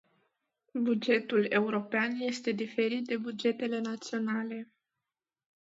Bugetul 0.73 1.45
european 1.51 2.11
este 2.19 2.51
diferit 2.51 3.05
de 3.05 3.17
bugetele 3.17 3.79
naționale. 3.79 4.73